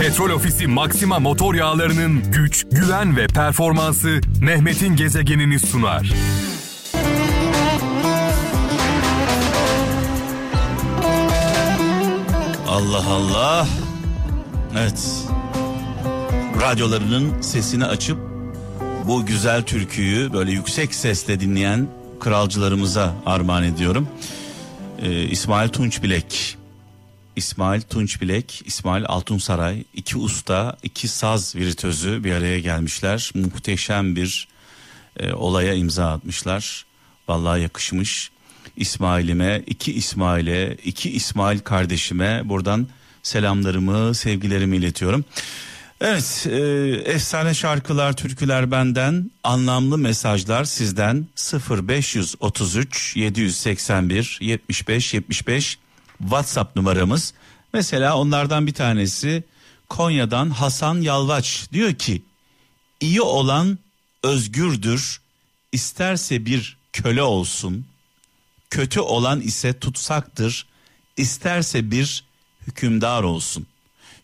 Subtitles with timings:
[0.00, 6.12] Petrol Ofisi Maxima motor yağlarının güç, güven ve performansı Mehmet'in gezegenini sunar.
[12.68, 13.68] Allah Allah.
[14.78, 15.24] Evet.
[16.60, 18.18] Radyolarının sesini açıp
[19.06, 21.88] bu güzel türküyü böyle yüksek sesle dinleyen
[22.20, 24.08] kralcılarımıza armağan ediyorum.
[25.02, 26.56] Ee, İsmail Tunç Bilek,
[27.36, 33.30] İsmail Tunç Bilek, İsmail Altunsaray iki usta, iki saz virtüözü bir araya gelmişler.
[33.34, 34.48] Muhteşem bir
[35.20, 36.84] e, olaya imza atmışlar.
[37.28, 38.30] Vallahi yakışmış.
[38.76, 42.88] İsmail'ime, iki İsmail'e, iki İsmail kardeşime buradan
[43.22, 45.24] selamlarımı, sevgilerimi iletiyorum.
[46.00, 46.56] Evet, e,
[47.12, 51.26] efsane şarkılar, türküler benden, anlamlı mesajlar sizden
[51.70, 55.78] 0533 781 75 75
[56.18, 57.34] WhatsApp numaramız.
[57.72, 59.44] Mesela onlardan bir tanesi
[59.88, 62.22] Konya'dan Hasan Yalvaç diyor ki
[63.00, 63.78] iyi olan
[64.22, 65.20] özgürdür,
[65.72, 67.86] isterse bir köle olsun,
[68.70, 70.66] kötü olan ise tutsaktır,
[71.16, 72.24] isterse bir
[72.66, 73.66] hükümdar olsun.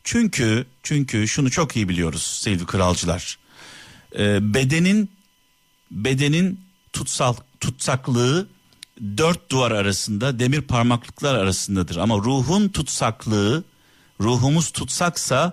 [0.04, 3.38] Çünkü çünkü şunu çok iyi biliyoruz sevgili kralcılar.
[4.18, 5.10] Ee, bedenin
[5.90, 6.60] bedenin
[6.92, 8.48] tutsal tutsaklığı
[9.00, 13.64] dört duvar arasında demir parmaklıklar arasındadır ama ruhun tutsaklığı
[14.20, 15.52] ruhumuz tutsaksa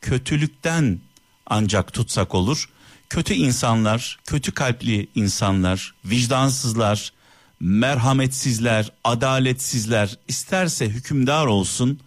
[0.00, 1.00] kötülükten
[1.46, 2.68] ancak tutsak olur.
[3.08, 7.12] Kötü insanlar, kötü kalpli insanlar, vicdansızlar,
[7.60, 12.00] merhametsizler, adaletsizler isterse hükümdar olsun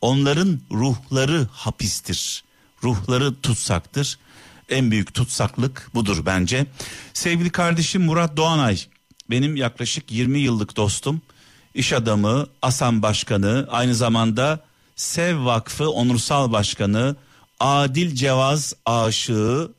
[0.00, 2.44] onların ruhları hapistir.
[2.82, 4.18] Ruhları tutsaktır.
[4.68, 6.66] En büyük tutsaklık budur bence.
[7.14, 8.78] Sevgili kardeşim Murat Doğanay
[9.30, 11.22] benim yaklaşık 20 yıllık dostum.
[11.74, 14.60] iş adamı, Asan Başkanı, aynı zamanda
[14.96, 17.16] Sev Vakfı Onursal Başkanı,
[17.60, 19.72] Adil Cevaz aşığı,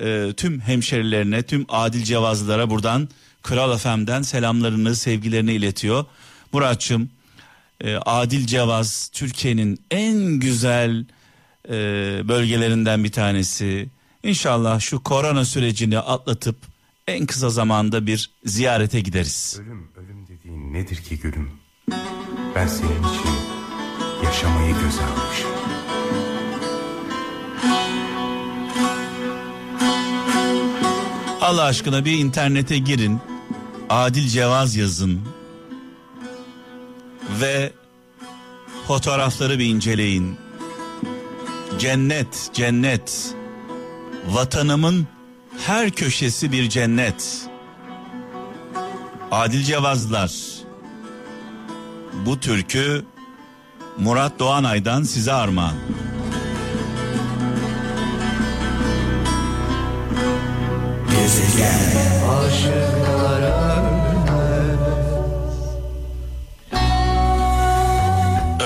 [0.00, 3.08] e, tüm hemşerilerine, tüm Adil Cevazlara buradan
[3.42, 6.04] Kral FM'den selamlarını, sevgilerini iletiyor.
[6.52, 7.10] Muratçım,
[7.80, 11.04] e, Adil Cevaz Türkiye'nin en güzel
[11.68, 11.72] e,
[12.28, 13.88] bölgelerinden bir tanesi.
[14.22, 16.56] İnşallah şu korona sürecini atlatıp
[17.08, 19.56] en kısa zamanda bir ziyarete gideriz.
[19.60, 21.50] Ölüm, ölüm dediğin nedir ki gülüm?
[22.54, 23.30] Ben senin için
[24.24, 25.50] yaşamayı göze almışım.
[31.40, 33.20] Allah aşkına bir internete girin.
[33.90, 35.20] Adil Cevaz yazın.
[37.40, 37.72] Ve
[38.86, 40.36] fotoğrafları bir inceleyin.
[41.78, 43.34] Cennet, cennet.
[44.26, 45.06] Vatanımın
[45.66, 47.48] her köşesi bir cennet.
[49.30, 50.32] Adil Cevazlar.
[52.26, 53.04] Bu türkü
[53.98, 55.74] Murat Doğanay'dan size armağan.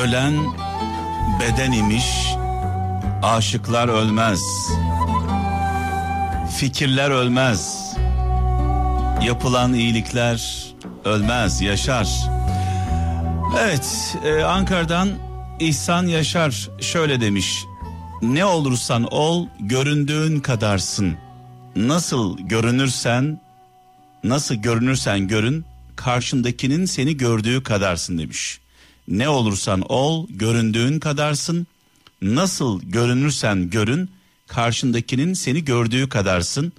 [0.02, 0.34] Ölen
[1.40, 2.34] beden imiş,
[3.22, 4.40] aşıklar ölmez.
[6.62, 7.92] Fikirler ölmez.
[9.26, 10.66] Yapılan iyilikler
[11.04, 12.08] ölmez, yaşar.
[13.60, 15.08] Evet, e, Ankara'dan
[15.60, 17.64] İhsan Yaşar şöyle demiş.
[18.22, 21.16] Ne olursan ol, göründüğün kadarsın.
[21.76, 23.40] Nasıl görünürsen,
[24.24, 25.64] nasıl görünürsen görün,
[25.96, 28.60] karşındakinin seni gördüğü kadarsın demiş.
[29.08, 31.66] Ne olursan ol, göründüğün kadarsın.
[32.22, 34.10] Nasıl görünürsen görün,
[34.52, 36.72] karşındakinin seni gördüğü kadarsın.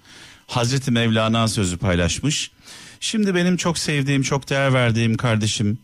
[0.47, 2.51] Hazreti Mevlana sözü paylaşmış.
[3.00, 5.78] Şimdi benim çok sevdiğim, çok değer verdiğim kardeşim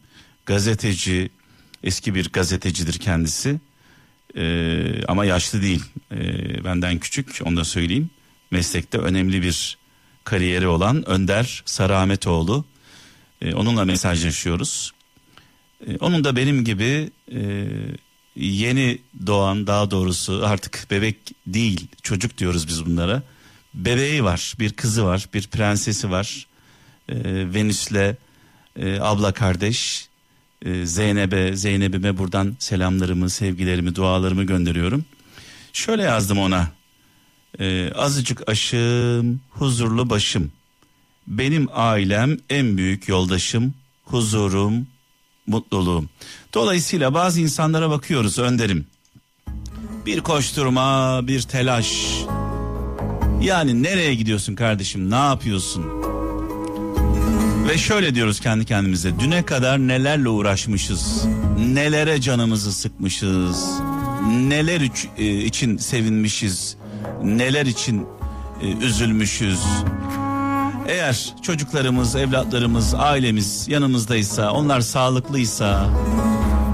[0.45, 1.29] gazeteci,
[1.83, 3.59] eski bir gazetecidir kendisi.
[4.37, 8.09] Ee, ama yaşlı değil, ee, benden küçük onu da söyleyeyim.
[8.51, 9.77] Meslekte önemli bir
[10.23, 12.65] kariyeri olan Önder Sarahmetoğlu.
[13.41, 14.93] Ee, onunla mesajlaşıyoruz.
[15.87, 17.41] Ee, onun da benim gibi e,
[18.39, 23.23] yeni doğan daha doğrusu artık bebek değil çocuk diyoruz biz bunlara.
[23.73, 26.47] Bebeği var bir kızı var bir prensesi var.
[27.09, 27.15] Ee,
[27.53, 28.15] Venüs'le
[28.75, 30.07] e, abla kardeş
[30.65, 35.05] e, Zeynep'e Zeynep'ime buradan selamlarımı sevgilerimi dualarımı gönderiyorum.
[35.73, 36.71] Şöyle yazdım ona.
[37.59, 40.51] Ee, azıcık aşım huzurlu başım.
[41.27, 44.87] Benim ailem en büyük yoldaşım, huzurum,
[45.49, 46.09] mutluluğum.
[46.53, 48.87] Dolayısıyla bazı insanlara bakıyoruz önderim.
[50.05, 52.13] Bir koşturma, bir telaş.
[53.41, 55.11] Yani nereye gidiyorsun kardeşim?
[55.11, 55.85] Ne yapıyorsun?
[57.69, 59.19] Ve şöyle diyoruz kendi kendimize.
[59.19, 61.25] Düne kadar nelerle uğraşmışız.
[61.73, 63.65] Nelere canımızı sıkmışız.
[64.31, 64.81] neler
[65.17, 66.75] e, için sevinmişiz,
[67.23, 68.05] neler için
[68.61, 69.59] e, üzülmüşüz.
[70.89, 75.89] Eğer çocuklarımız, evlatlarımız, ailemiz yanımızdaysa, onlar sağlıklıysa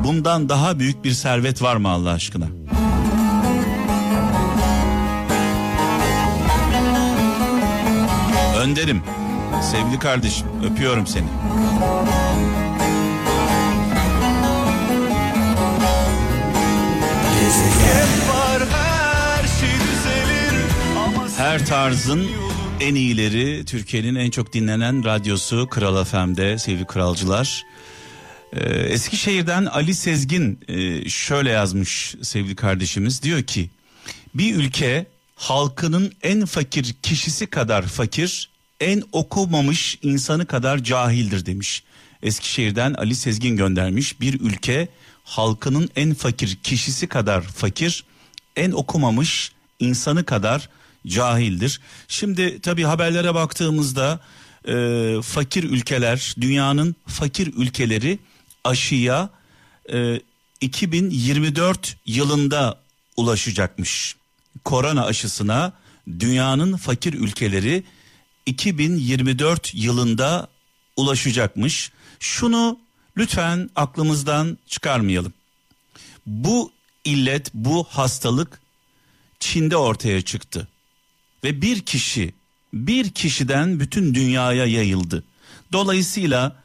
[0.03, 2.45] bundan daha büyük bir servet var mı Allah aşkına?
[8.59, 9.03] Önderim,
[9.71, 11.27] sevgili kardeşim, öpüyorum seni.
[21.38, 22.27] Her tarzın
[22.85, 27.63] en iyileri Türkiye'nin en çok dinlenen radyosu Kral FM'de sevgili kralcılar.
[28.53, 33.69] Ee, Eskişehir'den Ali Sezgin e, şöyle yazmış sevgili kardeşimiz diyor ki
[34.35, 35.05] bir ülke
[35.35, 38.49] halkının en fakir kişisi kadar fakir
[38.79, 41.83] en okumamış insanı kadar cahildir demiş.
[42.23, 44.87] Eskişehir'den Ali Sezgin göndermiş bir ülke
[45.23, 48.03] halkının en fakir kişisi kadar fakir
[48.55, 50.69] en okumamış insanı kadar
[51.07, 51.81] cahildir.
[52.07, 54.19] Şimdi tabi haberlere baktığımızda
[54.68, 58.19] e, fakir ülkeler dünyanın fakir ülkeleri
[58.63, 59.30] aşıya
[59.94, 60.22] e,
[60.62, 62.80] 2024 yılında
[63.18, 64.16] ulaşacakmış.
[64.63, 65.74] Korona aşısına
[66.19, 67.84] dünyanın fakir ülkeleri
[68.46, 70.48] 2024 yılında
[70.98, 71.92] ulaşacakmış.
[72.19, 72.80] Şunu
[73.18, 75.34] lütfen aklımızdan çıkarmayalım.
[76.25, 76.72] Bu
[77.06, 78.62] illet, bu hastalık
[79.40, 80.68] Çin'de ortaya çıktı
[81.45, 82.33] ve bir kişi
[82.74, 85.24] bir kişiden bütün dünyaya yayıldı.
[85.74, 86.56] Dolayısıyla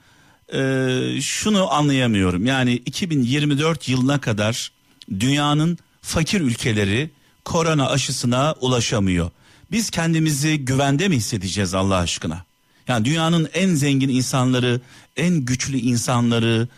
[0.55, 2.47] e, şunu anlayamıyorum.
[2.47, 4.73] Yani 2024 yılına kadar
[5.21, 7.11] dünyanın fakir ülkeleri
[7.45, 9.31] korona aşısına ulaşamıyor.
[9.71, 12.45] Biz kendimizi güvende mi hissedeceğiz Allah aşkına?
[12.89, 14.81] Yani dünyanın en zengin insanları,
[15.17, 16.69] en güçlü insanları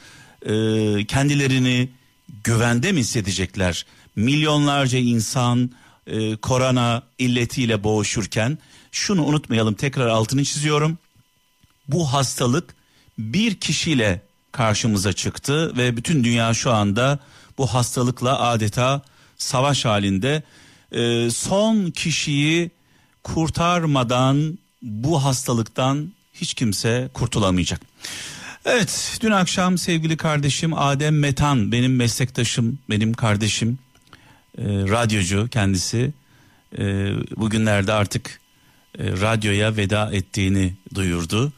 [0.43, 1.89] e, kendilerini
[2.45, 3.87] güvende mi hissedecekler?
[4.17, 5.71] Milyonlarca insan
[6.07, 8.59] e, korona illetiyle boğuşurken
[8.93, 10.99] şunu unutmayalım tekrar altını çiziyorum.
[11.89, 12.75] Bu hastalık
[13.19, 14.23] bir kişiyle
[14.53, 17.19] karşımıza çıktı ve bütün dünya şu anda
[17.59, 19.03] bu hastalıkla adeta
[19.37, 20.43] savaş halinde.
[20.93, 22.71] E, son kişiyi
[23.23, 27.81] kurtarmadan bu hastalıktan hiç kimse kurtulamayacak.
[28.65, 33.79] Evet dün akşam sevgili kardeşim Adem Metan benim meslektaşım benim kardeşim
[34.59, 36.13] e, radyocu kendisi
[36.79, 36.85] e,
[37.37, 38.41] bugünlerde artık
[38.99, 41.53] e, radyoya veda ettiğini duyurdu.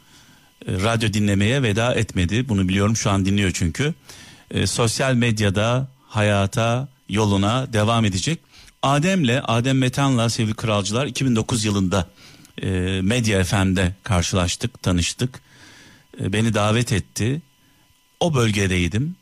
[0.66, 3.94] E, radyo dinlemeye veda etmedi bunu biliyorum şu an dinliyor çünkü.
[4.50, 8.40] E, sosyal medyada hayata yoluna devam edecek.
[8.82, 12.08] Adem'le Adem Metan'la sevgili kralcılar 2009 yılında
[12.62, 15.40] e, Medya FM'de karşılaştık tanıştık.
[16.20, 17.42] E, beni davet etti.
[18.20, 19.16] O bölgedeydim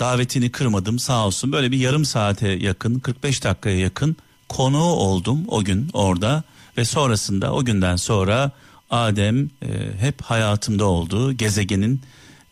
[0.00, 1.52] davetini kırmadım sağ olsun.
[1.52, 4.16] Böyle bir yarım saate yakın 45 dakikaya yakın
[4.48, 6.42] konuğu oldum o gün orada.
[6.78, 8.50] Ve sonrasında o günden sonra
[8.90, 9.68] Adem e,
[10.00, 12.02] hep hayatımda oldu gezegenin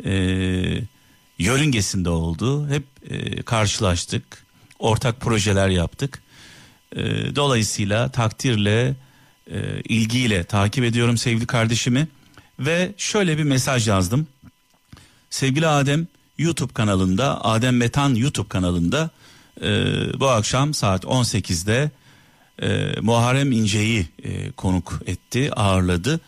[0.05, 0.13] e,
[1.39, 2.69] yörüngesinde oldu.
[2.69, 4.45] Hep e, karşılaştık
[4.79, 6.23] ortak projeler yaptık.
[6.97, 7.03] E,
[7.37, 8.95] dolayısıyla takdirle
[9.51, 12.09] e, ilgiyle takip ediyorum sevgili kardeşimi.
[12.59, 14.27] Ve şöyle bir mesaj yazdım.
[15.31, 16.07] Sevgili Adem
[16.39, 19.11] YouTube kanalında Adem Metan YouTube kanalında
[19.63, 19.69] e,
[20.21, 21.91] bu akşam saat 18'de
[22.63, 26.21] e, Muharrem İnce'yi e, konuk etti ağırladı.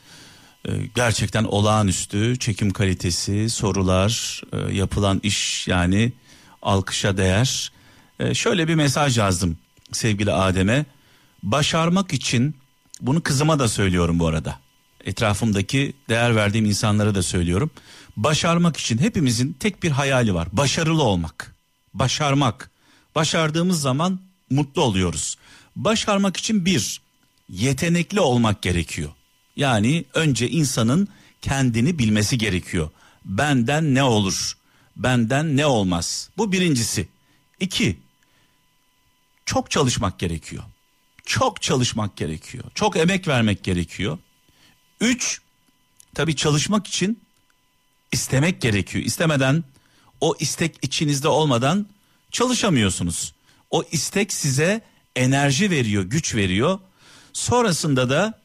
[0.68, 6.12] E, gerçekten olağanüstü çekim kalitesi sorular e, yapılan iş yani
[6.62, 7.72] alkışa değer.
[8.20, 9.58] E, şöyle bir mesaj yazdım
[9.92, 10.86] sevgili Adem'e
[11.42, 12.54] başarmak için
[13.00, 14.65] bunu kızıma da söylüyorum bu arada
[15.06, 17.70] etrafımdaki değer verdiğim insanlara da söylüyorum
[18.16, 20.48] başarmak için hepimizin tek bir hayali var.
[20.52, 21.54] Başarılı olmak.
[21.94, 22.70] Başarmak.
[23.14, 24.20] Başardığımız zaman
[24.50, 25.36] mutlu oluyoruz.
[25.76, 27.00] Başarmak için bir
[27.48, 29.10] yetenekli olmak gerekiyor.
[29.56, 31.08] Yani önce insanın
[31.42, 32.90] kendini bilmesi gerekiyor.
[33.24, 34.56] Benden ne olur?
[34.96, 36.30] Benden ne olmaz?
[36.36, 37.08] Bu birincisi.
[37.60, 37.98] İki,
[39.46, 40.62] çok çalışmak gerekiyor.
[41.24, 42.64] Çok çalışmak gerekiyor.
[42.74, 44.18] Çok emek vermek gerekiyor.
[45.00, 45.40] Üç,
[46.14, 47.20] tabii çalışmak için
[48.12, 49.04] istemek gerekiyor.
[49.04, 49.64] İstemeden
[50.20, 51.86] o istek içinizde olmadan
[52.30, 53.34] çalışamıyorsunuz.
[53.70, 54.80] O istek size
[55.16, 56.78] enerji veriyor, güç veriyor.
[57.32, 58.40] Sonrasında da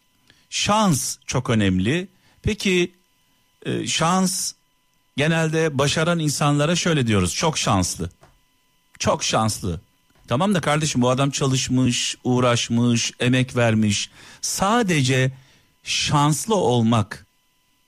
[0.50, 2.08] şans çok önemli.
[2.44, 2.92] Peki
[3.66, 4.54] e, şans
[5.18, 7.36] genelde başaran insanlara şöyle diyoruz.
[7.36, 8.10] Çok şanslı.
[9.00, 9.82] Çok şanslı.
[10.28, 14.10] Tamam da kardeşim bu adam çalışmış, uğraşmış, emek vermiş.
[14.42, 15.32] Sadece
[15.84, 17.26] şanslı olmak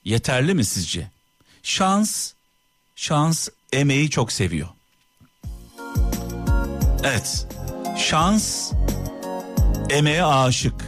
[0.06, 1.08] yeterli mi sizce?
[1.64, 2.34] Şans,
[2.96, 4.68] şans emeği çok seviyor.
[7.04, 7.48] Evet.
[7.98, 8.72] Şans
[9.90, 10.86] emeğe aşık.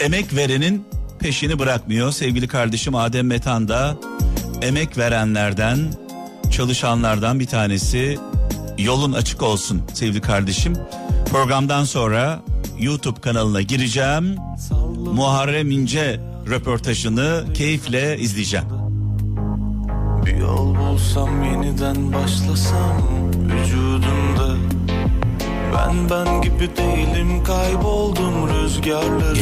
[0.00, 0.86] Emek verenin
[1.18, 2.12] peşini bırakmıyor.
[2.12, 3.96] Sevgili kardeşim Adem Metan da
[4.62, 5.94] emek verenlerden,
[6.50, 8.18] çalışanlardan bir tanesi.
[8.78, 10.76] Yolun açık olsun sevgili kardeşim.
[11.30, 12.42] Programdan sonra
[12.78, 14.36] YouTube kanalına gireceğim.
[15.04, 16.20] Muharrem İnce
[16.50, 18.66] röportajını keyifle izleyeceğim.
[20.26, 23.02] Bir yol bulsam yeniden başlasam
[23.34, 24.56] vücudumda
[25.74, 29.34] Ben ben gibi değilim kayboldum rüzgarlarında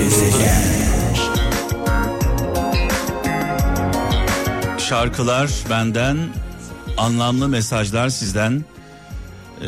[4.78, 6.16] Şarkılar benden,
[6.98, 8.64] anlamlı mesajlar sizden.
[9.62, 9.66] Ee,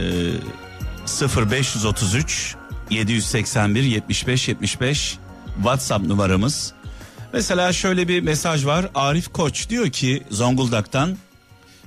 [1.51, 2.57] 0533
[2.91, 5.19] 781 75 75
[5.57, 6.73] WhatsApp numaramız.
[7.33, 8.91] Mesela şöyle bir mesaj var.
[8.95, 11.19] Arif Koç diyor ki Zonguldak'tan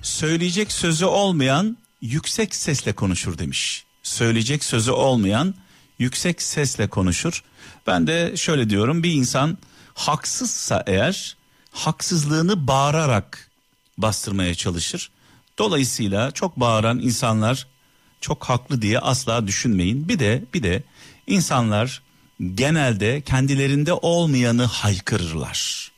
[0.01, 3.86] söyleyecek sözü olmayan yüksek sesle konuşur demiş.
[4.03, 5.55] Söyleyecek sözü olmayan
[6.00, 7.43] yüksek sesle konuşur.
[7.88, 9.57] Ben de şöyle diyorum bir insan
[9.93, 11.38] haksızsa eğer
[11.71, 13.51] haksızlığını bağırarak
[13.97, 15.12] bastırmaya çalışır.
[15.57, 17.67] Dolayısıyla çok bağıran insanlar
[18.21, 20.09] çok haklı diye asla düşünmeyin.
[20.09, 20.83] Bir de bir de
[21.27, 22.01] insanlar
[22.53, 25.91] genelde kendilerinde olmayanı haykırırlar.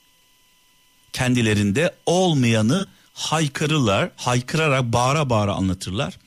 [1.13, 6.17] Kendilerinde olmayanı haykırırlar, haykırarak bağıra bağıra anlatırlar.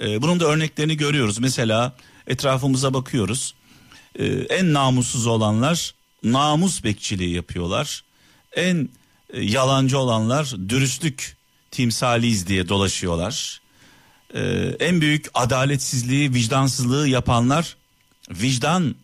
[0.00, 1.38] Ee, bunun da örneklerini görüyoruz.
[1.38, 1.96] Mesela
[2.26, 3.54] etrafımıza bakıyoruz.
[4.18, 8.04] Ee, en namussuz olanlar namus bekçiliği yapıyorlar.
[8.52, 8.88] En
[9.32, 11.36] e, yalancı olanlar dürüstlük
[11.70, 13.60] timsaliyiz diye dolaşıyorlar.
[14.34, 17.76] Ee, en büyük adaletsizliği, vicdansızlığı yapanlar
[18.30, 18.94] vicdan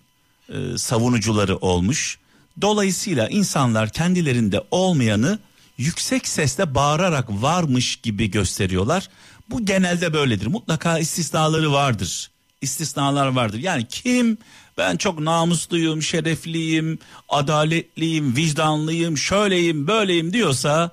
[0.49, 2.19] e, savunucuları olmuş.
[2.61, 5.39] Dolayısıyla insanlar kendilerinde olmayanı
[5.79, 9.09] yüksek sesle bağırarak varmış gibi gösteriyorlar.
[9.51, 10.47] Bu genelde böyledir.
[10.47, 12.31] Mutlaka istisnaları vardır.
[12.61, 13.59] İstisnalar vardır.
[13.59, 14.39] Yani kim
[14.79, 20.91] ben çok namusluyum, şerefliyim, adaletliyim, vicdanlıyım, şöyleyim, böyleyim diyorsa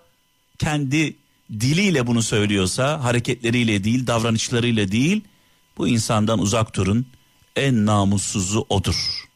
[0.59, 1.15] kendi
[1.51, 5.21] diliyle bunu söylüyorsa, hareketleriyle değil, davranışlarıyla değil,
[5.77, 7.05] bu insandan uzak durun.
[7.55, 9.28] En namussuzu odur.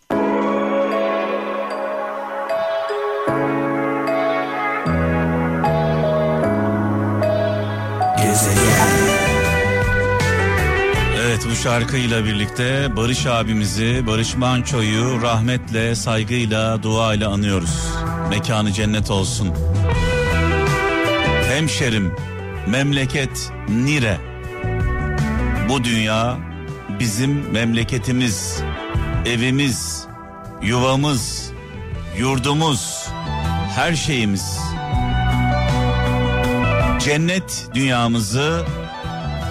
[11.54, 17.88] Bu şarkıyla birlikte Barış abimizi, Barış Manço'yu rahmetle, saygıyla, duayla anıyoruz.
[18.30, 19.54] Mekanı cennet olsun.
[21.50, 22.16] Hemşerim,
[22.68, 24.18] memleket nire.
[25.70, 26.38] Bu dünya
[27.00, 28.64] bizim memleketimiz,
[29.26, 30.06] evimiz,
[30.62, 31.52] yuvamız,
[32.18, 33.08] yurdumuz,
[33.76, 34.60] her şeyimiz.
[37.00, 38.66] Cennet dünyamızı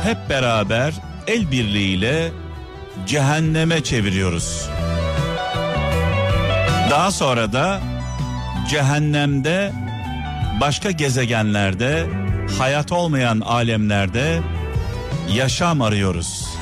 [0.04, 2.33] hep beraber el birliğiyle
[3.07, 4.69] cehenneme çeviriyoruz.
[6.91, 7.81] Daha sonra da
[8.71, 9.73] cehennemde
[10.61, 12.07] başka gezegenlerde
[12.59, 14.41] hayat olmayan alemlerde
[15.35, 16.52] yaşam arıyoruz.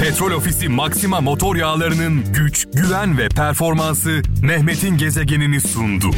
[0.00, 6.10] Petrol Ofisi Maxima motor yağlarının güç, güven ve performansı Mehmet'in gezegenini sundu.